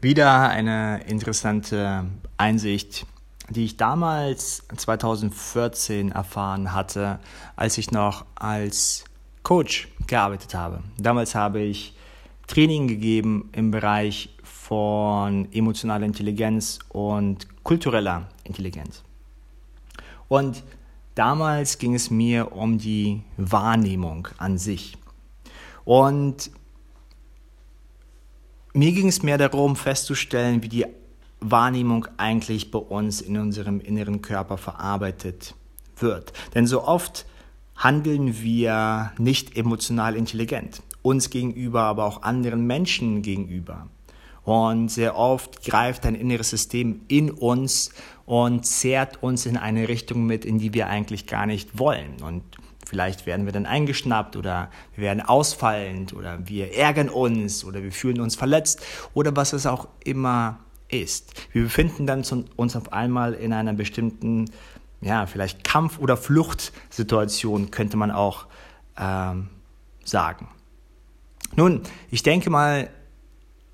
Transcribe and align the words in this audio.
Wieder 0.00 0.48
eine 0.48 1.02
interessante 1.08 2.04
Einsicht, 2.36 3.04
die 3.48 3.64
ich 3.64 3.76
damals 3.76 4.62
2014 4.76 6.12
erfahren 6.12 6.72
hatte, 6.72 7.18
als 7.56 7.78
ich 7.78 7.90
noch 7.90 8.24
als 8.36 9.02
Coach 9.42 9.88
gearbeitet 10.06 10.54
habe. 10.54 10.84
Damals 10.98 11.34
habe 11.34 11.62
ich 11.62 11.96
Training 12.46 12.86
gegeben 12.86 13.48
im 13.50 13.72
Bereich 13.72 14.36
von 14.44 15.50
emotionaler 15.52 16.06
Intelligenz 16.06 16.78
und 16.90 17.48
kultureller 17.64 18.28
Intelligenz. 18.44 19.02
Und 20.28 20.62
damals 21.16 21.76
ging 21.78 21.96
es 21.96 22.08
mir 22.08 22.52
um 22.52 22.78
die 22.78 23.24
Wahrnehmung 23.36 24.28
an 24.38 24.58
sich. 24.58 24.96
Und 25.84 26.52
mir 28.72 28.92
ging 28.92 29.08
es 29.08 29.22
mehr 29.22 29.38
darum, 29.38 29.76
festzustellen, 29.76 30.62
wie 30.62 30.68
die 30.68 30.86
Wahrnehmung 31.40 32.06
eigentlich 32.16 32.70
bei 32.70 32.78
uns 32.78 33.20
in 33.20 33.38
unserem 33.38 33.80
inneren 33.80 34.22
Körper 34.22 34.58
verarbeitet 34.58 35.54
wird. 35.96 36.32
Denn 36.54 36.66
so 36.66 36.84
oft 36.84 37.26
handeln 37.76 38.40
wir 38.42 39.12
nicht 39.18 39.56
emotional 39.56 40.16
intelligent, 40.16 40.82
uns 41.02 41.30
gegenüber, 41.30 41.82
aber 41.82 42.04
auch 42.04 42.22
anderen 42.22 42.66
Menschen 42.66 43.22
gegenüber. 43.22 43.88
Und 44.44 44.88
sehr 44.88 45.16
oft 45.16 45.62
greift 45.62 46.06
ein 46.06 46.14
inneres 46.14 46.50
System 46.50 47.02
in 47.08 47.30
uns 47.30 47.90
und 48.24 48.64
zerrt 48.64 49.22
uns 49.22 49.46
in 49.46 49.56
eine 49.56 49.88
Richtung 49.88 50.24
mit, 50.24 50.44
in 50.44 50.58
die 50.58 50.72
wir 50.72 50.88
eigentlich 50.88 51.26
gar 51.26 51.46
nicht 51.46 51.78
wollen. 51.78 52.22
Und 52.22 52.42
Vielleicht 52.88 53.26
werden 53.26 53.44
wir 53.44 53.52
dann 53.52 53.66
eingeschnappt 53.66 54.34
oder 54.34 54.70
wir 54.94 55.04
werden 55.04 55.20
ausfallend 55.20 56.14
oder 56.14 56.38
wir 56.48 56.74
ärgern 56.74 57.10
uns 57.10 57.62
oder 57.62 57.82
wir 57.82 57.92
fühlen 57.92 58.18
uns 58.18 58.34
verletzt 58.34 58.80
oder 59.12 59.36
was 59.36 59.52
es 59.52 59.66
auch 59.66 59.88
immer 60.04 60.60
ist. 60.88 61.34
Wir 61.52 61.64
befinden 61.64 62.06
dann 62.06 62.24
uns 62.56 62.76
auf 62.76 62.90
einmal 62.94 63.34
in 63.34 63.52
einer 63.52 63.74
bestimmten, 63.74 64.46
ja, 65.02 65.26
vielleicht 65.26 65.64
Kampf- 65.64 65.98
oder 65.98 66.16
Fluchtsituation, 66.16 67.70
könnte 67.70 67.98
man 67.98 68.10
auch 68.10 68.46
ähm, 68.98 69.50
sagen. 70.02 70.48
Nun, 71.56 71.82
ich 72.10 72.22
denke 72.22 72.48
mal, 72.48 72.88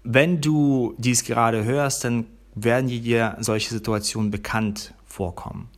wenn 0.03 0.41
du 0.41 0.97
dies 0.99 1.23
gerade 1.23 1.62
hörst, 1.62 2.03
dann 2.03 2.27
werden 2.56 2.89
dir 2.89 3.37
solche 3.39 3.73
Situationen 3.73 4.33
bekannt 4.33 4.93
vorkommen. 5.06 5.69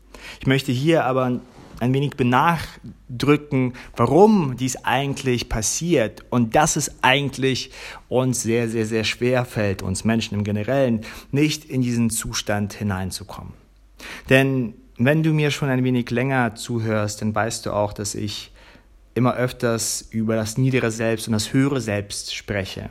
Ich 0.40 0.46
möchte 0.46 0.72
hier 0.72 1.04
aber 1.04 1.38
ein 1.80 1.92
wenig 1.92 2.12
benachdrücken, 2.16 3.74
warum 3.96 4.56
dies 4.56 4.76
eigentlich 4.84 5.48
passiert 5.48 6.24
und 6.30 6.54
dass 6.54 6.76
es 6.76 7.02
eigentlich 7.02 7.70
uns 8.08 8.42
sehr, 8.42 8.68
sehr, 8.68 8.86
sehr 8.86 9.04
schwer 9.04 9.44
fällt, 9.44 9.82
uns 9.82 10.04
Menschen 10.04 10.34
im 10.34 10.44
Generellen, 10.44 11.02
nicht 11.30 11.64
in 11.64 11.82
diesen 11.82 12.10
Zustand 12.10 12.72
hineinzukommen. 12.72 13.52
Denn 14.30 14.74
wenn 14.98 15.22
du 15.22 15.32
mir 15.32 15.50
schon 15.50 15.68
ein 15.68 15.84
wenig 15.84 16.10
länger 16.10 16.54
zuhörst, 16.54 17.20
dann 17.20 17.34
weißt 17.34 17.66
du 17.66 17.72
auch, 17.72 17.92
dass 17.92 18.14
ich 18.14 18.52
immer 19.14 19.34
öfters 19.34 20.06
über 20.10 20.36
das 20.36 20.58
niedere 20.58 20.90
Selbst 20.90 21.26
und 21.26 21.32
das 21.32 21.52
höhere 21.52 21.80
Selbst 21.80 22.34
spreche. 22.34 22.90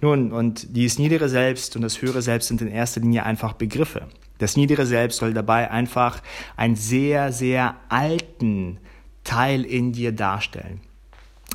Nun, 0.00 0.32
und 0.32 0.74
dieses 0.74 0.98
niedere 0.98 1.28
Selbst 1.28 1.76
und 1.76 1.82
das 1.82 2.00
höhere 2.00 2.22
Selbst 2.22 2.48
sind 2.48 2.62
in 2.62 2.68
erster 2.68 3.00
Linie 3.00 3.24
einfach 3.24 3.52
Begriffe. 3.52 4.08
Das 4.38 4.56
niedere 4.56 4.86
Selbst 4.86 5.18
soll 5.18 5.32
dabei 5.32 5.70
einfach 5.70 6.22
einen 6.56 6.76
sehr, 6.76 7.32
sehr 7.32 7.76
alten 7.88 8.78
Teil 9.24 9.64
in 9.64 9.92
dir 9.92 10.12
darstellen. 10.12 10.80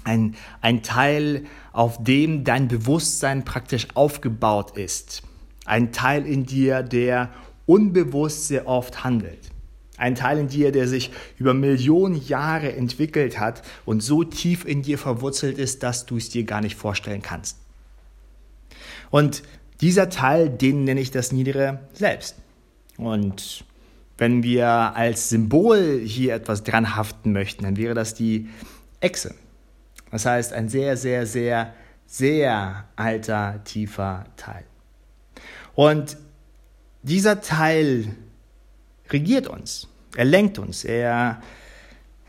Ein, 0.04 0.36
ein 0.62 0.82
Teil, 0.82 1.46
auf 1.74 2.04
dem 2.04 2.44
dein 2.44 2.68
Bewusstsein 2.68 3.46
praktisch 3.46 3.88
aufgebaut 3.94 4.78
ist. 4.78 5.22
Ein 5.66 5.92
Teil 5.92 6.26
in 6.26 6.46
dir, 6.46 6.82
der 6.82 7.30
unbewusst 7.68 8.48
sehr 8.48 8.68
oft 8.68 9.04
handelt. 9.04 9.52
Ein 9.98 10.16
Teil 10.16 10.40
in 10.40 10.48
dir, 10.48 10.72
der 10.72 10.88
sich 10.88 11.12
über 11.38 11.54
Millionen 11.54 12.20
Jahre 12.26 12.74
entwickelt 12.74 13.40
hat 13.40 13.62
und 13.86 14.02
so 14.02 14.24
tief 14.24 14.66
in 14.66 14.82
dir 14.82 14.98
verwurzelt 14.98 15.60
ist, 15.60 15.84
dass 15.84 16.08
du 16.08 16.18
es 16.18 16.30
dir 16.30 16.44
gar 16.44 16.62
nicht 16.62 16.76
vorstellen 16.76 17.22
kannst. 17.22 17.58
Und 19.12 19.44
dieser 19.82 20.10
Teil, 20.10 20.50
den 20.50 20.86
nenne 20.86 21.02
ich 21.02 21.12
das 21.12 21.32
niedere 21.32 21.82
Selbst. 21.94 22.36
Und 22.98 23.64
wenn 24.18 24.44
wir 24.44 24.68
als 24.68 25.30
Symbol 25.30 26.02
hier 26.04 26.36
etwas 26.36 26.64
dran 26.64 26.96
haften 26.96 27.32
möchten, 27.32 27.64
dann 27.64 27.78
wäre 27.78 27.94
das 27.94 28.14
die 28.14 28.50
Echse. 29.00 29.34
Das 30.12 30.26
heißt, 30.26 30.54
ein 30.54 30.70
sehr, 30.70 30.98
sehr, 30.98 31.26
sehr, 31.26 31.74
sehr 32.06 32.86
alter, 32.96 33.64
tiefer 33.64 34.26
Teil. 34.36 34.66
Und 35.74 36.18
dieser 37.02 37.42
Teil 37.42 38.16
regiert 39.10 39.48
uns, 39.48 39.88
er 40.16 40.26
lenkt 40.26 40.60
uns, 40.60 40.84
er, 40.84 41.42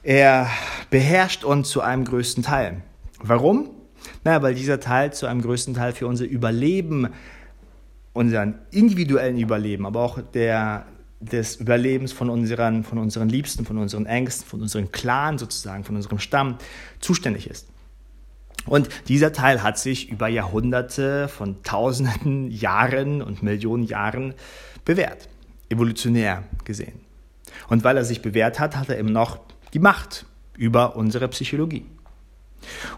er 0.02 0.48
beherrscht 0.90 1.44
uns 1.44 1.68
zu 1.68 1.80
einem 1.80 2.04
größten 2.04 2.42
Teil. 2.42 2.82
Warum? 3.18 3.70
Na, 4.24 4.42
weil 4.42 4.54
dieser 4.54 4.80
Teil 4.80 5.12
zu 5.12 5.26
einem 5.26 5.42
größten 5.42 5.74
Teil 5.74 5.92
für 5.92 6.06
unser 6.06 6.24
Überleben 6.24 7.08
unseren 8.12 8.58
individuellen 8.70 9.38
Überleben, 9.38 9.86
aber 9.86 10.00
auch 10.00 10.18
der, 10.20 10.86
des 11.20 11.56
Überlebens 11.56 12.12
von 12.12 12.28
unseren, 12.30 12.84
von 12.84 12.98
unseren 12.98 13.28
Liebsten, 13.28 13.64
von 13.64 13.78
unseren 13.78 14.06
Ängsten, 14.06 14.46
von 14.46 14.60
unserem 14.60 14.92
Clan 14.92 15.38
sozusagen, 15.38 15.84
von 15.84 15.96
unserem 15.96 16.18
Stamm 16.18 16.58
zuständig 17.00 17.48
ist. 17.48 17.68
Und 18.66 18.88
dieser 19.08 19.32
Teil 19.32 19.62
hat 19.62 19.78
sich 19.78 20.10
über 20.10 20.28
Jahrhunderte 20.28 21.28
von 21.28 21.62
tausenden 21.62 22.50
Jahren 22.50 23.22
und 23.22 23.42
Millionen 23.42 23.84
Jahren 23.84 24.34
bewährt, 24.84 25.28
evolutionär 25.68 26.44
gesehen. 26.64 27.00
Und 27.68 27.82
weil 27.84 27.96
er 27.96 28.04
sich 28.04 28.22
bewährt 28.22 28.60
hat, 28.60 28.76
hat 28.76 28.88
er 28.88 28.98
eben 28.98 29.12
noch 29.12 29.40
die 29.74 29.78
Macht 29.78 30.26
über 30.56 30.96
unsere 30.96 31.28
Psychologie. 31.28 31.86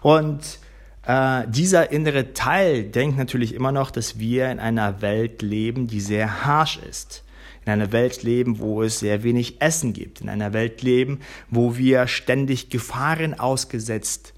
Und 0.01 0.59
äh, 1.05 1.43
dieser 1.47 1.91
innere 1.91 2.33
Teil 2.33 2.83
denkt 2.83 3.17
natürlich 3.17 3.53
immer 3.53 3.71
noch, 3.71 3.91
dass 3.91 4.19
wir 4.19 4.49
in 4.51 4.59
einer 4.59 5.01
Welt 5.01 5.41
leben, 5.41 5.87
die 5.87 6.01
sehr 6.01 6.45
harsh 6.45 6.77
ist. 6.77 7.23
In 7.65 7.71
einer 7.71 7.91
Welt 7.91 8.23
leben, 8.23 8.59
wo 8.59 8.83
es 8.83 8.99
sehr 8.99 9.23
wenig 9.23 9.61
Essen 9.61 9.93
gibt. 9.93 10.21
In 10.21 10.29
einer 10.29 10.53
Welt 10.53 10.81
leben, 10.81 11.19
wo 11.49 11.77
wir 11.77 12.07
ständig 12.07 12.69
Gefahren 12.69 13.33
ausgesetzt 13.39 14.33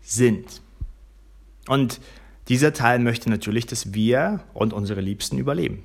sind. 0.00 0.62
Und 1.68 2.00
dieser 2.48 2.72
Teil 2.72 2.98
möchte 2.98 3.30
natürlich, 3.30 3.66
dass 3.66 3.94
wir 3.94 4.40
und 4.52 4.72
unsere 4.72 5.00
Liebsten 5.00 5.38
überleben. 5.38 5.84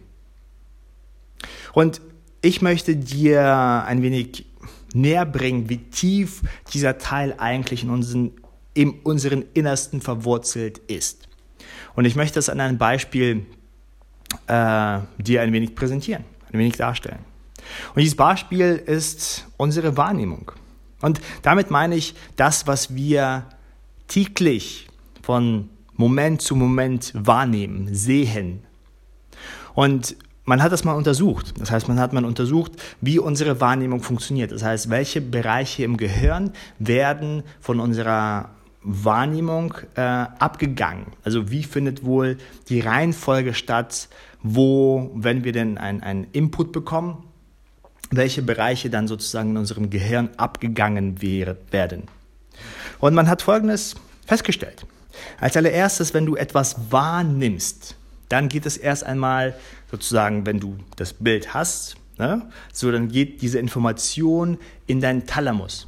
Und 1.74 2.02
ich 2.42 2.62
möchte 2.62 2.96
dir 2.96 3.84
ein 3.86 4.02
wenig 4.02 4.46
näher 4.94 5.26
bringen, 5.26 5.70
wie 5.70 5.78
tief 5.78 6.42
dieser 6.74 6.98
Teil 6.98 7.36
eigentlich 7.38 7.84
in 7.84 7.92
unseren 7.92 8.32
in 8.78 8.92
unseren 9.02 9.44
Innersten 9.56 10.02
verwurzelt 10.02 10.78
ist. 10.88 11.28
Und 11.96 12.06
ich 12.06 12.16
möchte 12.16 12.36
das 12.36 12.48
an 12.48 12.60
einem 12.60 12.78
Beispiel 12.78 13.48
äh, 14.46 15.00
dir 15.18 15.42
ein 15.42 15.52
wenig 15.52 15.74
präsentieren, 15.74 16.24
ein 16.54 16.60
wenig 16.60 16.78
darstellen. 16.78 17.26
Und 17.96 18.02
dieses 18.02 18.16
Beispiel 18.16 18.76
ist 18.86 19.48
unsere 19.58 19.98
Wahrnehmung. 19.98 20.52
Und 21.02 21.20
damit 21.42 21.72
meine 21.72 21.96
ich 21.96 22.14
das, 22.36 22.68
was 22.68 22.94
wir 22.94 23.46
täglich 24.08 24.88
von 25.24 25.70
Moment 25.96 26.44
zu 26.44 26.56
Moment 26.56 27.12
wahrnehmen, 27.16 27.96
sehen. 27.96 28.64
Und 29.74 30.16
man 30.46 30.62
hat 30.62 30.72
das 30.72 30.84
mal 30.84 30.94
untersucht. 30.94 31.56
Das 31.60 31.72
heißt, 31.72 31.88
man 31.88 32.00
hat 32.00 32.14
mal 32.14 32.26
untersucht, 32.26 32.74
wie 33.02 33.18
unsere 33.18 33.60
Wahrnehmung 33.60 34.04
funktioniert. 34.04 34.52
Das 34.52 34.62
heißt, 34.62 34.92
welche 34.92 35.20
Bereiche 35.20 35.84
im 35.84 35.98
Gehirn 35.98 36.52
werden 36.78 37.42
von 37.60 37.80
unserer 37.80 38.52
Wahrnehmung 38.88 39.74
äh, 39.96 40.02
abgegangen? 40.02 41.08
Also 41.24 41.52
wie 41.52 41.64
findet 41.64 42.04
wohl 42.04 42.38
die 42.70 42.80
Reihenfolge 42.80 43.54
statt, 43.54 44.08
wo, 44.42 45.12
wenn 45.14 45.44
wir 45.44 45.52
denn 45.52 45.78
einen 45.78 46.28
Input 46.32 46.72
bekommen, 46.72 47.24
welche 48.10 48.42
Bereiche 48.42 48.90
dann 48.90 49.08
sozusagen 49.08 49.52
in 49.52 49.58
unserem 49.58 49.90
Gehirn 49.90 50.30
abgegangen 50.38 51.22
wäre, 51.22 51.58
werden? 51.72 52.04
Und 53.00 53.14
man 53.14 53.28
hat 53.28 53.42
Folgendes 53.42 53.96
festgestellt. 54.26 54.86
Als 55.40 55.58
allererstes, 55.58 56.14
wenn 56.14 56.26
du 56.26 56.36
etwas 56.36 56.92
wahrnimmst, 56.92 57.96
dann 58.30 58.50
geht 58.50 58.66
es 58.66 58.78
erst 58.78 59.04
einmal 59.04 59.56
sozusagen, 59.92 60.46
wenn 60.46 60.60
du 60.60 60.78
das 60.96 61.14
Bild 61.14 61.54
hast, 61.54 61.98
ne, 62.18 62.50
so 62.74 62.92
dann 62.92 63.10
geht 63.10 63.42
diese 63.42 63.60
Information 63.60 64.58
in 64.86 65.02
deinen 65.02 65.26
Thalamus. 65.26 65.88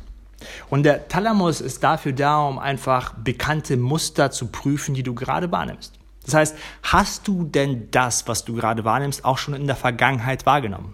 Und 0.70 0.84
der 0.84 1.08
Thalamus 1.08 1.62
ist 1.62 1.84
dafür 1.84 2.14
da, 2.14 2.40
um 2.48 2.60
einfach 2.60 3.14
bekannte 3.14 3.78
Muster 3.78 4.32
zu 4.32 4.48
prüfen, 4.48 4.96
die 4.96 5.04
du 5.04 5.14
gerade 5.14 5.52
wahrnimmst. 5.52 5.94
Das 6.26 6.34
heißt, 6.34 6.56
hast 6.84 7.28
du 7.28 7.44
denn 7.44 7.90
das, 7.92 8.28
was 8.28 8.46
du 8.46 8.54
gerade 8.54 8.86
wahrnimmst, 8.86 9.26
auch 9.26 9.38
schon 9.38 9.54
in 9.54 9.68
der 9.68 9.76
Vergangenheit 9.76 10.46
wahrgenommen? 10.46 10.94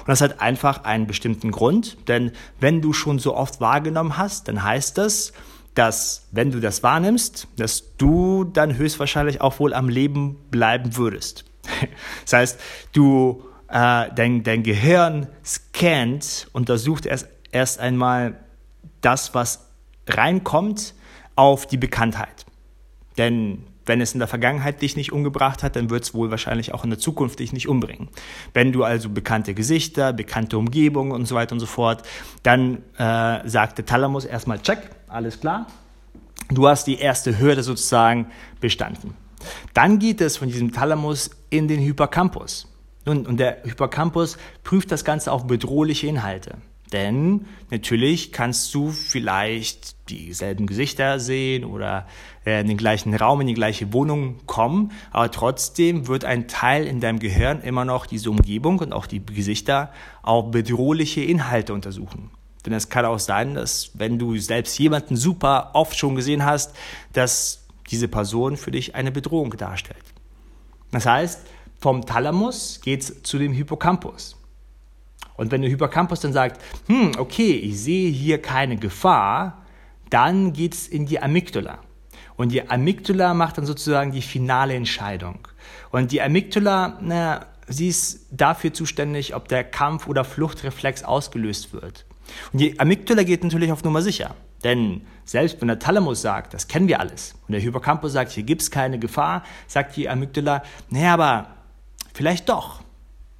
Und 0.00 0.08
das 0.08 0.20
hat 0.20 0.40
einfach 0.40 0.84
einen 0.84 1.06
bestimmten 1.06 1.50
Grund, 1.50 1.96
denn 2.08 2.32
wenn 2.60 2.82
du 2.82 2.92
schon 2.92 3.18
so 3.18 3.36
oft 3.36 3.60
wahrgenommen 3.60 4.16
hast, 4.18 4.48
dann 4.48 4.62
heißt 4.62 4.98
das, 4.98 5.32
dass 5.74 6.26
wenn 6.32 6.50
du 6.50 6.60
das 6.60 6.82
wahrnimmst, 6.82 7.48
dass 7.56 7.96
du 7.96 8.44
dann 8.44 8.76
höchstwahrscheinlich 8.76 9.40
auch 9.40 9.58
wohl 9.58 9.72
am 9.74 9.88
Leben 9.88 10.36
bleiben 10.50 10.96
würdest. 10.96 11.44
Das 12.24 12.32
heißt, 12.32 12.60
du, 12.92 13.44
äh, 13.68 14.08
dein, 14.14 14.42
dein 14.42 14.62
Gehirn 14.62 15.28
scannt, 15.44 16.48
untersucht 16.52 17.06
erst, 17.06 17.28
erst 17.50 17.80
einmal 17.80 18.38
das, 19.02 19.34
was 19.34 19.68
reinkommt, 20.08 20.94
auf 21.36 21.66
die 21.66 21.76
Bekanntheit. 21.76 22.46
Denn 23.18 23.64
wenn 23.84 24.00
es 24.00 24.12
in 24.12 24.20
der 24.20 24.28
Vergangenheit 24.28 24.80
dich 24.80 24.96
nicht 24.96 25.12
umgebracht 25.12 25.62
hat, 25.62 25.76
dann 25.76 25.90
wird 25.90 26.04
es 26.04 26.14
wohl 26.14 26.30
wahrscheinlich 26.30 26.72
auch 26.72 26.84
in 26.84 26.90
der 26.90 26.98
Zukunft 26.98 27.40
dich 27.40 27.52
nicht 27.52 27.68
umbringen. 27.68 28.08
Wenn 28.54 28.72
du 28.72 28.84
also 28.84 29.08
bekannte 29.08 29.54
Gesichter, 29.54 30.12
bekannte 30.12 30.56
Umgebung 30.56 31.10
und 31.10 31.26
so 31.26 31.34
weiter 31.34 31.52
und 31.52 31.60
so 31.60 31.66
fort, 31.66 32.02
dann 32.42 32.82
äh, 32.96 33.48
sagt 33.48 33.78
der 33.78 33.86
Thalamus 33.86 34.24
erstmal, 34.24 34.60
check, 34.60 34.90
alles 35.08 35.40
klar. 35.40 35.66
Du 36.48 36.68
hast 36.68 36.86
die 36.86 36.98
erste 36.98 37.38
Hürde 37.38 37.62
sozusagen 37.62 38.26
bestanden. 38.60 39.14
Dann 39.74 39.98
geht 39.98 40.20
es 40.20 40.36
von 40.36 40.48
diesem 40.48 40.72
Thalamus 40.72 41.30
in 41.50 41.66
den 41.66 41.80
Hippocampus. 41.80 42.68
Und, 43.04 43.26
und 43.26 43.38
der 43.38 43.62
Hippocampus 43.64 44.38
prüft 44.62 44.92
das 44.92 45.04
Ganze 45.04 45.32
auf 45.32 45.46
bedrohliche 45.46 46.06
Inhalte. 46.06 46.58
Denn 46.92 47.46
natürlich 47.70 48.32
kannst 48.32 48.74
du 48.74 48.90
vielleicht 48.90 50.08
dieselben 50.10 50.66
Gesichter 50.66 51.18
sehen 51.18 51.64
oder 51.64 52.06
äh, 52.44 52.60
in 52.60 52.66
den 52.66 52.76
gleichen 52.76 53.14
Raum, 53.14 53.40
in 53.40 53.46
die 53.46 53.54
gleiche 53.54 53.92
Wohnung 53.92 54.46
kommen, 54.46 54.92
aber 55.10 55.30
trotzdem 55.30 56.06
wird 56.06 56.24
ein 56.24 56.48
Teil 56.48 56.86
in 56.86 57.00
deinem 57.00 57.18
Gehirn 57.18 57.62
immer 57.62 57.84
noch 57.84 58.04
diese 58.04 58.30
Umgebung 58.30 58.78
und 58.80 58.92
auch 58.92 59.06
die 59.06 59.24
Gesichter 59.24 59.90
auf 60.22 60.50
bedrohliche 60.50 61.22
Inhalte 61.22 61.72
untersuchen. 61.72 62.30
Denn 62.66 62.74
es 62.74 62.90
kann 62.90 63.06
auch 63.06 63.18
sein, 63.18 63.54
dass 63.54 63.90
wenn 63.94 64.18
du 64.18 64.36
selbst 64.36 64.78
jemanden 64.78 65.16
super 65.16 65.70
oft 65.72 65.96
schon 65.96 66.14
gesehen 66.14 66.44
hast, 66.44 66.76
dass 67.12 67.66
diese 67.90 68.06
Person 68.06 68.56
für 68.56 68.70
dich 68.70 68.94
eine 68.94 69.10
Bedrohung 69.10 69.56
darstellt. 69.56 70.04
Das 70.92 71.06
heißt, 71.06 71.40
vom 71.80 72.06
Thalamus 72.06 72.80
geht 72.82 73.00
es 73.02 73.22
zu 73.22 73.38
dem 73.38 73.52
Hippocampus. 73.52 74.36
Und 75.42 75.50
wenn 75.50 75.60
der 75.60 75.70
Hippocampus 75.70 76.20
dann 76.20 76.32
sagt, 76.32 76.60
hm, 76.86 77.10
okay, 77.18 77.50
ich 77.50 77.80
sehe 77.80 78.08
hier 78.12 78.40
keine 78.40 78.76
Gefahr, 78.76 79.66
dann 80.08 80.52
geht 80.52 80.74
es 80.74 80.86
in 80.86 81.04
die 81.04 81.20
Amygdala. 81.20 81.80
Und 82.36 82.52
die 82.52 82.70
Amygdala 82.70 83.34
macht 83.34 83.58
dann 83.58 83.66
sozusagen 83.66 84.12
die 84.12 84.22
finale 84.22 84.74
Entscheidung. 84.74 85.48
Und 85.90 86.12
die 86.12 86.22
Amygdala, 86.22 86.96
na, 87.00 87.46
sie 87.66 87.88
ist 87.88 88.28
dafür 88.30 88.72
zuständig, 88.72 89.34
ob 89.34 89.48
der 89.48 89.64
Kampf- 89.64 90.06
oder 90.06 90.22
Fluchtreflex 90.22 91.02
ausgelöst 91.02 91.72
wird. 91.72 92.04
Und 92.52 92.60
die 92.60 92.78
Amygdala 92.78 93.24
geht 93.24 93.42
natürlich 93.42 93.72
auf 93.72 93.82
Nummer 93.82 94.00
sicher. 94.00 94.36
Denn 94.62 95.00
selbst 95.24 95.60
wenn 95.60 95.66
der 95.66 95.80
Thalamus 95.80 96.22
sagt, 96.22 96.54
das 96.54 96.68
kennen 96.68 96.86
wir 96.86 97.00
alles, 97.00 97.34
und 97.48 97.52
der 97.52 97.60
Hippocampus 97.60 98.12
sagt, 98.12 98.30
hier 98.30 98.44
gibt 98.44 98.62
es 98.62 98.70
keine 98.70 99.00
Gefahr, 99.00 99.42
sagt 99.66 99.96
die 99.96 100.08
Amygdala, 100.08 100.62
naja, 100.88 101.14
aber 101.14 101.48
vielleicht 102.14 102.48
doch. 102.48 102.80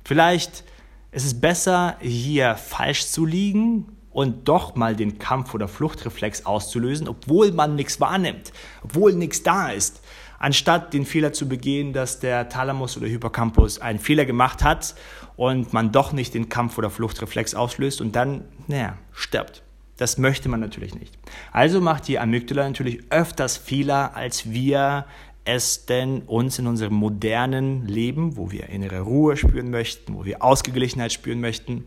Vielleicht 0.05 0.65
es 1.13 1.27
ist 1.27 1.41
besser, 1.43 1.97
hier 2.01 2.57
falsch 2.57 3.07
zu 3.07 3.27
liegen 3.27 3.99
und 4.11 4.49
doch 4.49 4.75
mal 4.75 4.97
den 4.97 5.19
Kampf- 5.19 5.55
oder 5.55 5.69
Fluchtreflex 5.69 6.47
auszulösen, 6.47 7.07
obwohl 7.07 7.53
man 7.53 7.77
nichts 7.77 8.01
wahrnimmt, 8.01 8.53
obwohl 8.83 9.13
nichts 9.13 9.43
da 9.43 9.71
ist, 9.71 10.01
anstatt 10.39 10.95
den 10.95 11.05
Fehler 11.05 11.35
zu 11.35 11.49
begehen, 11.49 11.93
dass 11.93 12.19
der 12.19 12.49
Thalamus 12.49 12.97
oder 12.97 13.07
Hippocampus 13.07 13.79
einen 13.79 13.99
Fehler 13.99 14.25
gemacht 14.25 14.65
hat 14.65 14.95
und 15.37 15.75
man 15.75 15.93
doch 15.93 16.13
nicht 16.13 16.33
den 16.33 16.49
Kampf- 16.49 16.79
oder 16.79 16.89
Fluchtreflex 16.89 17.55
auslöst 17.55 18.01
und 18.01 18.17
dann, 18.17 18.47
naja, 18.67 18.97
stirbt. 19.13 19.63
Das 19.99 20.17
möchte 20.17 20.49
man 20.49 20.61
natürlich 20.61 20.95
nicht. 20.95 21.17
Also 21.53 21.81
macht 21.83 22.09
die 22.09 22.19
Amygdala 22.19 22.67
natürlich 22.67 23.03
öfters 23.11 23.59
Fehler, 23.59 24.17
als 24.17 24.51
wir 24.51 25.05
es 25.45 25.87
denn 25.87 26.23
uns 26.23 26.59
in 26.59 26.67
unserem 26.67 26.95
modernen 26.95 27.87
Leben, 27.87 28.37
wo 28.37 28.51
wir 28.51 28.69
innere 28.69 29.01
Ruhe 29.01 29.37
spüren 29.37 29.71
möchten, 29.71 30.15
wo 30.15 30.25
wir 30.25 30.43
Ausgeglichenheit 30.43 31.13
spüren 31.13 31.41
möchten, 31.41 31.85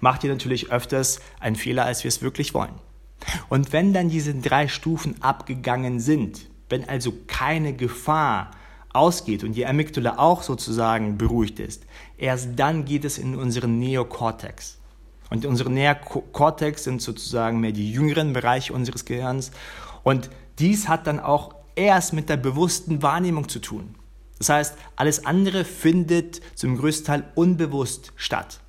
macht 0.00 0.24
ihr 0.24 0.30
natürlich 0.30 0.70
öfters 0.70 1.20
einen 1.40 1.56
Fehler, 1.56 1.84
als 1.84 2.04
wir 2.04 2.08
es 2.08 2.22
wirklich 2.22 2.54
wollen. 2.54 2.74
Und 3.48 3.72
wenn 3.72 3.92
dann 3.92 4.08
diese 4.08 4.34
drei 4.34 4.68
Stufen 4.68 5.22
abgegangen 5.22 6.00
sind, 6.00 6.46
wenn 6.68 6.88
also 6.88 7.12
keine 7.26 7.74
Gefahr 7.74 8.50
ausgeht 8.92 9.44
und 9.44 9.52
die 9.52 9.66
Amygdala 9.66 10.18
auch 10.18 10.42
sozusagen 10.42 11.18
beruhigt 11.18 11.58
ist, 11.58 11.84
erst 12.16 12.50
dann 12.56 12.84
geht 12.84 13.04
es 13.04 13.18
in 13.18 13.36
unseren 13.36 13.78
Neokortex. 13.78 14.78
Und 15.30 15.44
unsere 15.46 15.70
Neokortex 15.70 16.84
sind 16.84 17.02
sozusagen 17.02 17.60
mehr 17.60 17.72
die 17.72 17.90
jüngeren 17.90 18.32
Bereiche 18.32 18.72
unseres 18.72 19.04
Gehirns. 19.04 19.50
Und 20.02 20.30
dies 20.58 20.88
hat 20.88 21.06
dann 21.06 21.18
auch 21.18 21.54
erst 21.76 22.12
mit 22.12 22.28
der 22.28 22.36
bewussten 22.36 23.02
Wahrnehmung 23.02 23.48
zu 23.48 23.58
tun. 23.58 23.94
Das 24.38 24.48
heißt, 24.48 24.76
alles 24.96 25.24
andere 25.24 25.64
findet 25.64 26.40
zum 26.54 26.76
größten 26.76 27.06
Teil 27.06 27.24
unbewusst 27.34 28.12
statt. 28.16 28.60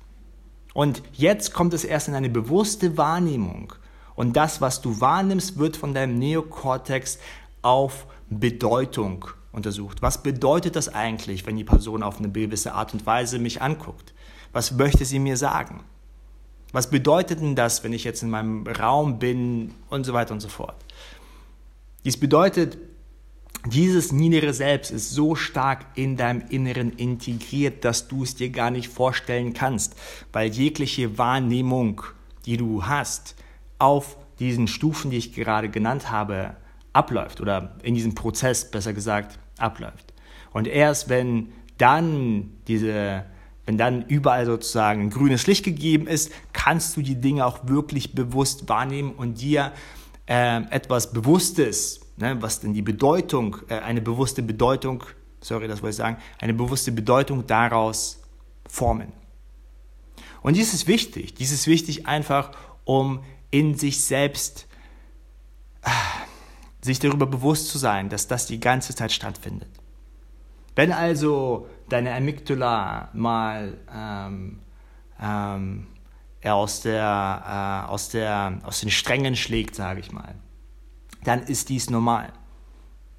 Und 0.74 1.02
jetzt 1.12 1.52
kommt 1.52 1.74
es 1.74 1.84
erst 1.84 2.08
in 2.08 2.14
eine 2.14 2.28
bewusste 2.28 2.96
Wahrnehmung. 2.96 3.72
Und 4.14 4.36
das, 4.36 4.60
was 4.60 4.80
du 4.80 5.00
wahrnimmst, 5.00 5.58
wird 5.58 5.76
von 5.76 5.94
deinem 5.94 6.18
Neokortex 6.18 7.18
auf 7.62 8.06
Bedeutung 8.30 9.26
untersucht. 9.52 10.02
Was 10.02 10.22
bedeutet 10.22 10.76
das 10.76 10.88
eigentlich, 10.88 11.46
wenn 11.46 11.56
die 11.56 11.64
Person 11.64 12.02
auf 12.02 12.18
eine 12.18 12.30
gewisse 12.30 12.74
Art 12.74 12.92
und 12.92 13.06
Weise 13.06 13.38
mich 13.38 13.62
anguckt? 13.62 14.14
Was 14.52 14.72
möchte 14.72 15.04
sie 15.04 15.18
mir 15.18 15.36
sagen? 15.36 15.84
Was 16.72 16.90
bedeutet 16.90 17.40
denn 17.40 17.56
das, 17.56 17.84
wenn 17.84 17.92
ich 17.92 18.04
jetzt 18.04 18.22
in 18.22 18.30
meinem 18.30 18.66
Raum 18.66 19.18
bin 19.18 19.74
und 19.88 20.04
so 20.04 20.12
weiter 20.12 20.34
und 20.34 20.40
so 20.40 20.48
fort? 20.48 20.76
Dies 22.04 22.18
bedeutet, 22.18 22.76
dieses 23.66 24.12
niedere 24.12 24.52
Selbst 24.52 24.90
ist 24.90 25.10
so 25.10 25.34
stark 25.34 25.86
in 25.94 26.16
deinem 26.16 26.42
Inneren 26.48 26.92
integriert, 26.92 27.84
dass 27.84 28.08
du 28.08 28.22
es 28.22 28.34
dir 28.34 28.50
gar 28.50 28.70
nicht 28.70 28.88
vorstellen 28.88 29.54
kannst, 29.54 29.96
weil 30.32 30.50
jegliche 30.50 31.18
Wahrnehmung, 31.18 32.02
die 32.44 32.56
du 32.56 32.86
hast, 32.86 33.34
auf 33.78 34.16
diesen 34.38 34.68
Stufen, 34.68 35.10
die 35.10 35.16
ich 35.16 35.32
gerade 35.32 35.68
genannt 35.68 36.10
habe, 36.10 36.56
abläuft 36.92 37.40
oder 37.40 37.76
in 37.82 37.94
diesem 37.94 38.14
Prozess, 38.14 38.70
besser 38.70 38.92
gesagt, 38.92 39.38
abläuft. 39.58 40.12
Und 40.52 40.66
erst 40.66 41.08
wenn 41.08 41.52
dann 41.78 42.52
diese, 42.68 43.24
wenn 43.66 43.76
dann 43.76 44.06
überall 44.06 44.46
sozusagen 44.46 45.10
grünes 45.10 45.46
Licht 45.46 45.64
gegeben 45.64 46.06
ist, 46.06 46.32
kannst 46.52 46.96
du 46.96 47.02
die 47.02 47.20
Dinge 47.20 47.44
auch 47.44 47.68
wirklich 47.68 48.14
bewusst 48.14 48.68
wahrnehmen 48.68 49.12
und 49.12 49.40
dir 49.40 49.72
äh, 50.26 50.62
etwas 50.70 51.12
Bewusstes 51.12 52.00
ne, 52.16 52.40
was 52.40 52.60
denn 52.60 52.74
die 52.74 52.82
Bedeutung, 52.82 53.58
äh, 53.68 53.78
eine 53.78 54.00
bewusste 54.00 54.42
Bedeutung, 54.42 55.04
sorry, 55.40 55.68
das 55.68 55.82
wollte 55.82 55.90
ich 55.90 55.96
sagen, 55.96 56.18
eine 56.38 56.54
bewusste 56.54 56.92
Bedeutung 56.92 57.46
daraus 57.46 58.22
formen. 58.68 59.12
Und 60.42 60.56
dies 60.56 60.74
ist 60.74 60.86
wichtig. 60.86 61.34
Dies 61.34 61.52
ist 61.52 61.66
wichtig 61.66 62.06
einfach, 62.06 62.52
um 62.84 63.22
in 63.50 63.76
sich 63.76 64.04
selbst 64.04 64.66
äh, 65.82 65.90
sich 66.82 66.98
darüber 66.98 67.26
bewusst 67.26 67.68
zu 67.68 67.78
sein, 67.78 68.08
dass 68.08 68.28
das 68.28 68.46
die 68.46 68.60
ganze 68.60 68.94
Zeit 68.94 69.12
stattfindet. 69.12 69.68
Wenn 70.74 70.92
also 70.92 71.68
deine 71.88 72.14
Amygdala 72.14 73.08
mal 73.12 73.78
ähm, 73.92 74.60
ähm, 75.20 75.86
aus, 76.44 76.82
der, 76.82 77.84
äh, 77.86 77.90
aus, 77.90 78.10
der, 78.10 78.60
aus 78.62 78.80
den 78.80 78.90
Strängen 78.90 79.36
schlägt, 79.36 79.74
sage 79.74 80.00
ich 80.00 80.12
mal, 80.12 80.34
dann 81.26 81.42
ist 81.42 81.68
dies 81.68 81.90
normal. 81.90 82.32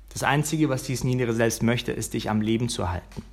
Das 0.10 0.24
Einzige, 0.24 0.70
was 0.70 0.84
dieses 0.84 1.04
niedere 1.04 1.34
Selbst 1.34 1.64
möchte, 1.64 1.92
ist, 1.92 2.14
dich 2.14 2.30
am 2.30 2.42
Leben 2.42 2.70
zu 2.70 2.90
halten. 2.90 3.24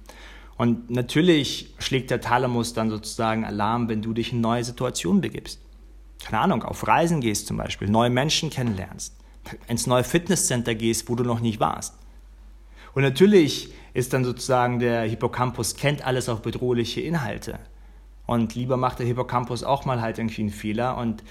Und 0.57 0.91
natürlich 0.91 1.75
schlägt 1.79 2.11
der 2.11 2.21
Thalamus 2.21 2.75
dann 2.75 2.91
sozusagen 2.91 3.45
Alarm, 3.45 3.89
wenn 3.89 4.03
du 4.03 4.13
dich 4.13 4.33
in 4.33 4.41
neue 4.41 4.65
Situationen 4.65 5.21
begibst. 5.21 5.61
Keine 6.25 6.41
Ahnung, 6.41 6.63
auf 6.63 6.87
Reisen 6.87 7.21
gehst 7.21 7.47
zum 7.47 7.57
Beispiel, 7.57 7.89
neue 7.89 8.11
Menschen 8.11 8.51
kennenlernst, 8.51 9.15
ins 9.67 9.87
neue 9.87 10.05
Fitnesscenter 10.05 10.75
gehst, 10.75 11.09
wo 11.09 11.15
du 11.17 11.25
noch 11.25 11.41
nicht 11.41 11.61
warst. 11.61 11.95
Und 12.95 13.03
natürlich 13.03 13.73
ist 13.93 14.13
dann 14.13 14.25
sozusagen 14.25 14.79
der 14.79 15.03
Hippocampus 15.03 15.77
kennt 15.77 16.05
alles 16.05 16.29
auf 16.29 16.43
bedrohliche 16.43 17.01
Inhalte. 17.01 17.59
Und 18.27 18.55
lieber 18.55 18.77
macht 18.77 19.01
der 19.01 19.07
Hippocampus 19.07 19.65
auch 19.65 19.85
mal 19.85 20.01
halt 20.01 20.19
irgendwie 20.19 20.43
einen 20.43 20.51
Fehler 20.51 20.97
und 20.97 21.23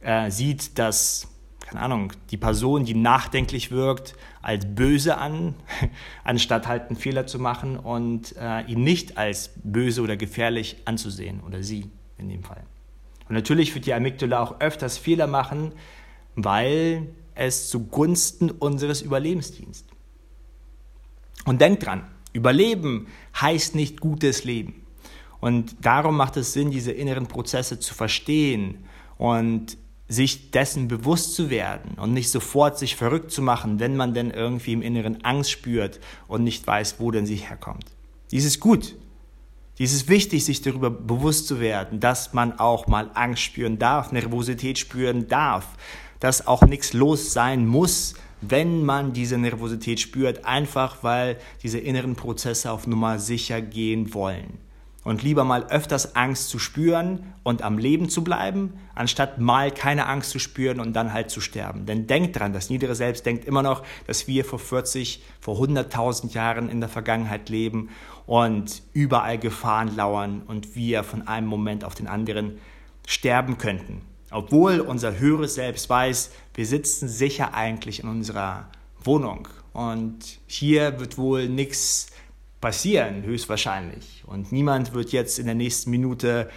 äh, 0.00 0.30
sieht, 0.30 0.78
dass 0.78 1.28
keine 1.68 1.82
Ahnung, 1.82 2.12
die 2.30 2.38
Person, 2.38 2.86
die 2.86 2.94
nachdenklich 2.94 3.70
wirkt, 3.70 4.14
als 4.40 4.64
böse 4.66 5.18
an, 5.18 5.54
anstatt 6.24 6.66
halt 6.66 6.88
einen 6.88 6.96
Fehler 6.96 7.26
zu 7.26 7.38
machen 7.38 7.76
und 7.76 8.34
äh, 8.36 8.62
ihn 8.62 8.82
nicht 8.82 9.18
als 9.18 9.50
böse 9.62 10.00
oder 10.00 10.16
gefährlich 10.16 10.78
anzusehen 10.86 11.40
oder 11.46 11.62
sie 11.62 11.90
in 12.16 12.30
dem 12.30 12.42
Fall. 12.42 12.62
Und 13.28 13.34
natürlich 13.34 13.74
wird 13.74 13.84
die 13.84 13.92
Amygdala 13.92 14.42
auch 14.42 14.60
öfters 14.60 14.96
Fehler 14.96 15.26
machen, 15.26 15.72
weil 16.36 17.08
es 17.34 17.68
zugunsten 17.68 18.50
unseres 18.50 19.02
Überlebens 19.02 19.52
dient. 19.52 19.84
Und 21.44 21.60
denkt 21.60 21.84
dran, 21.84 22.04
Überleben 22.32 23.08
heißt 23.38 23.74
nicht 23.74 24.00
gutes 24.00 24.44
Leben. 24.44 24.86
Und 25.40 25.76
darum 25.82 26.16
macht 26.16 26.38
es 26.38 26.54
Sinn, 26.54 26.70
diese 26.70 26.92
inneren 26.92 27.26
Prozesse 27.26 27.78
zu 27.78 27.94
verstehen 27.94 28.84
und 29.18 29.76
sich 30.08 30.50
dessen 30.50 30.88
bewusst 30.88 31.34
zu 31.34 31.50
werden 31.50 31.98
und 31.98 32.14
nicht 32.14 32.30
sofort 32.30 32.78
sich 32.78 32.96
verrückt 32.96 33.30
zu 33.30 33.42
machen, 33.42 33.78
wenn 33.78 33.96
man 33.96 34.14
denn 34.14 34.30
irgendwie 34.30 34.72
im 34.72 34.82
Inneren 34.82 35.24
Angst 35.24 35.50
spürt 35.50 36.00
und 36.26 36.44
nicht 36.44 36.66
weiß, 36.66 36.96
wo 36.98 37.10
denn 37.10 37.26
sie 37.26 37.36
herkommt. 37.36 37.84
Dies 38.30 38.44
ist 38.44 38.60
gut. 38.60 38.96
Dies 39.78 39.92
ist 39.92 40.08
wichtig, 40.08 40.44
sich 40.44 40.62
darüber 40.62 40.90
bewusst 40.90 41.46
zu 41.46 41.60
werden, 41.60 42.00
dass 42.00 42.32
man 42.32 42.58
auch 42.58 42.88
mal 42.88 43.10
Angst 43.14 43.42
spüren 43.42 43.78
darf, 43.78 44.10
Nervosität 44.10 44.78
spüren 44.78 45.28
darf, 45.28 45.76
dass 46.18 46.46
auch 46.46 46.62
nichts 46.62 46.94
los 46.94 47.32
sein 47.32 47.66
muss, 47.66 48.14
wenn 48.40 48.84
man 48.84 49.12
diese 49.12 49.38
Nervosität 49.38 50.00
spürt, 50.00 50.44
einfach 50.44 51.02
weil 51.02 51.38
diese 51.62 51.78
inneren 51.78 52.16
Prozesse 52.16 52.72
auf 52.72 52.86
Nummer 52.86 53.18
sicher 53.18 53.60
gehen 53.60 54.14
wollen. 54.14 54.58
Und 55.08 55.22
lieber 55.22 55.42
mal 55.42 55.64
öfters 55.70 56.16
Angst 56.16 56.50
zu 56.50 56.58
spüren 56.58 57.32
und 57.42 57.62
am 57.62 57.78
Leben 57.78 58.10
zu 58.10 58.22
bleiben, 58.22 58.74
anstatt 58.94 59.38
mal 59.38 59.70
keine 59.70 60.06
Angst 60.06 60.30
zu 60.32 60.38
spüren 60.38 60.80
und 60.80 60.92
dann 60.92 61.14
halt 61.14 61.30
zu 61.30 61.40
sterben. 61.40 61.86
Denn 61.86 62.06
denkt 62.06 62.38
dran, 62.38 62.52
das 62.52 62.68
niedere 62.68 62.94
Selbst 62.94 63.24
denkt 63.24 63.46
immer 63.46 63.62
noch, 63.62 63.84
dass 64.06 64.28
wir 64.28 64.44
vor 64.44 64.58
40, 64.58 65.22
vor 65.40 65.56
100.000 65.56 66.34
Jahren 66.34 66.68
in 66.68 66.80
der 66.80 66.90
Vergangenheit 66.90 67.48
leben 67.48 67.88
und 68.26 68.82
überall 68.92 69.38
Gefahren 69.38 69.96
lauern 69.96 70.42
und 70.46 70.76
wir 70.76 71.02
von 71.04 71.26
einem 71.26 71.46
Moment 71.46 71.84
auf 71.84 71.94
den 71.94 72.06
anderen 72.06 72.58
sterben 73.06 73.56
könnten. 73.56 74.02
Obwohl 74.30 74.80
unser 74.80 75.18
höheres 75.18 75.54
Selbst 75.54 75.88
weiß, 75.88 76.32
wir 76.52 76.66
sitzen 76.66 77.08
sicher 77.08 77.54
eigentlich 77.54 78.02
in 78.02 78.10
unserer 78.10 78.68
Wohnung 79.02 79.48
und 79.72 80.38
hier 80.46 81.00
wird 81.00 81.16
wohl 81.16 81.48
nichts 81.48 82.08
passieren, 82.60 83.22
höchstwahrscheinlich. 83.22 84.24
Und 84.26 84.52
niemand 84.52 84.94
wird 84.94 85.12
jetzt 85.12 85.38
in 85.38 85.46
der 85.46 85.54
nächsten 85.54 85.90
Minute 85.90 86.50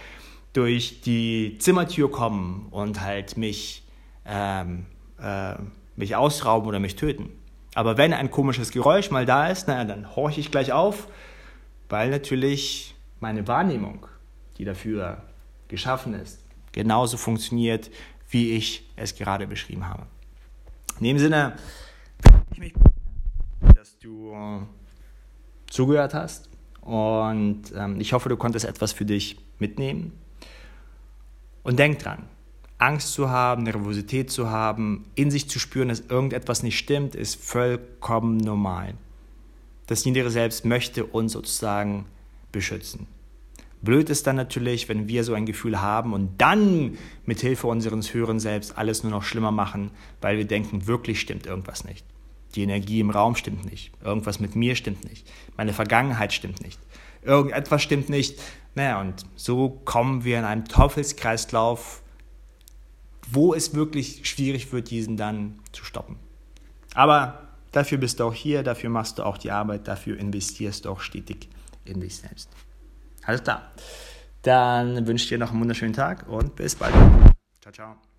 durch 0.52 1.00
die 1.00 1.56
Zimmertür 1.58 2.10
kommen 2.10 2.66
und 2.70 3.00
halt 3.00 3.36
mich, 3.36 3.84
ähm, 4.26 4.86
äh, 5.20 5.54
mich 5.96 6.16
ausrauben 6.16 6.68
oder 6.68 6.78
mich 6.80 6.96
töten. 6.96 7.30
Aber 7.74 7.96
wenn 7.96 8.12
ein 8.12 8.30
komisches 8.30 8.70
Geräusch 8.70 9.10
mal 9.10 9.24
da 9.24 9.46
ist, 9.48 9.68
naja, 9.68 9.84
dann 9.84 10.14
horche 10.14 10.40
ich 10.40 10.50
gleich 10.50 10.72
auf, 10.72 11.08
weil 11.88 12.10
natürlich 12.10 12.94
meine 13.20 13.46
Wahrnehmung, 13.48 14.06
die 14.58 14.64
dafür 14.64 15.22
geschaffen 15.68 16.12
ist, 16.14 16.44
genauso 16.72 17.16
funktioniert, 17.16 17.90
wie 18.28 18.52
ich 18.52 18.90
es 18.96 19.14
gerade 19.14 19.46
beschrieben 19.46 19.88
habe. 19.88 20.06
In 20.98 21.04
dem 21.04 21.18
Sinne, 21.18 21.56
dass 23.74 23.98
du 23.98 24.34
zugehört 25.72 26.14
hast. 26.14 26.48
Und 26.82 27.72
ähm, 27.76 28.00
ich 28.00 28.12
hoffe, 28.12 28.28
du 28.28 28.36
konntest 28.36 28.64
etwas 28.66 28.92
für 28.92 29.04
dich 29.04 29.38
mitnehmen. 29.58 30.12
Und 31.62 31.78
denk 31.78 32.00
dran, 32.00 32.24
Angst 32.78 33.12
zu 33.12 33.30
haben, 33.30 33.62
Nervosität 33.62 34.30
zu 34.30 34.50
haben, 34.50 35.06
in 35.14 35.30
sich 35.30 35.48
zu 35.48 35.58
spüren, 35.58 35.88
dass 35.88 36.00
irgendetwas 36.00 36.62
nicht 36.62 36.76
stimmt, 36.76 37.14
ist 37.14 37.36
vollkommen 37.42 38.36
normal. 38.36 38.94
Das 39.86 40.04
niedere 40.04 40.30
Selbst 40.30 40.64
möchte 40.64 41.04
uns 41.04 41.32
sozusagen 41.32 42.06
beschützen. 42.50 43.06
Blöd 43.80 44.10
ist 44.10 44.26
dann 44.26 44.36
natürlich, 44.36 44.88
wenn 44.88 45.08
wir 45.08 45.24
so 45.24 45.34
ein 45.34 45.46
Gefühl 45.46 45.80
haben 45.80 46.12
und 46.12 46.40
dann 46.40 46.98
mit 47.24 47.40
Hilfe 47.40 47.66
unseres 47.66 48.12
höheren 48.14 48.40
Selbst 48.40 48.76
alles 48.76 49.02
nur 49.02 49.10
noch 49.10 49.22
schlimmer 49.22 49.52
machen, 49.52 49.90
weil 50.20 50.36
wir 50.36 50.44
denken, 50.44 50.86
wirklich 50.86 51.20
stimmt 51.20 51.46
irgendwas 51.46 51.84
nicht. 51.84 52.04
Die 52.54 52.62
Energie 52.62 53.00
im 53.00 53.10
Raum 53.10 53.34
stimmt 53.34 53.64
nicht. 53.64 53.92
Irgendwas 54.02 54.40
mit 54.40 54.56
mir 54.56 54.76
stimmt 54.76 55.04
nicht. 55.04 55.26
Meine 55.56 55.72
Vergangenheit 55.72 56.32
stimmt 56.32 56.62
nicht. 56.62 56.78
Irgendetwas 57.22 57.82
stimmt 57.82 58.08
nicht. 58.08 58.40
Naja, 58.74 59.00
und 59.00 59.24
so 59.36 59.80
kommen 59.84 60.24
wir 60.24 60.38
in 60.38 60.44
einen 60.44 60.64
Teufelskreislauf, 60.64 62.02
wo 63.30 63.54
es 63.54 63.74
wirklich 63.74 64.28
schwierig 64.28 64.72
wird, 64.72 64.90
diesen 64.90 65.16
dann 65.16 65.58
zu 65.72 65.84
stoppen. 65.84 66.16
Aber 66.94 67.48
dafür 67.70 67.98
bist 67.98 68.20
du 68.20 68.24
auch 68.24 68.34
hier, 68.34 68.62
dafür 68.62 68.90
machst 68.90 69.18
du 69.18 69.24
auch 69.24 69.38
die 69.38 69.50
Arbeit, 69.50 69.88
dafür 69.88 70.18
investierst 70.18 70.84
du 70.84 70.90
auch 70.90 71.00
stetig 71.00 71.48
in 71.84 72.00
dich 72.00 72.16
selbst. 72.16 72.50
Alles 73.24 73.42
klar. 73.42 73.70
Dann 74.42 75.06
wünsche 75.06 75.24
ich 75.24 75.28
dir 75.28 75.38
noch 75.38 75.50
einen 75.52 75.60
wunderschönen 75.60 75.94
Tag 75.94 76.28
und 76.28 76.56
bis 76.56 76.74
bald. 76.74 76.94
Ciao, 77.60 77.72
ciao. 77.72 78.11